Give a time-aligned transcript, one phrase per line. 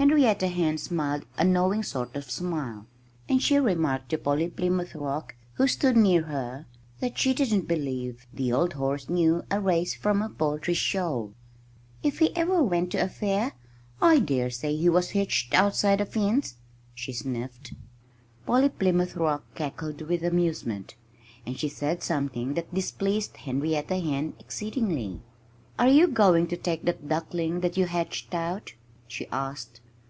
[0.00, 2.86] Henrietta Hen smiled a knowing sort of smile.
[3.28, 6.64] And she remarked to Polly Plymouth Rock, who stood near her,
[7.00, 11.34] that she didn't believe the old horse knew a race from a poultry show.
[12.02, 13.52] "If he ever went to a fair,
[14.00, 16.56] I dare say he was hitched outside the fence,"
[16.94, 17.74] she sniffed.
[18.46, 20.94] Polly Plymouth Rock cackled with amusement.
[21.44, 25.20] And she said something that displeased Henrietta Hen exceedingly.
[25.78, 28.72] "Are you going to take that duckling that you hatched out?"
[29.06, 29.82] she asked.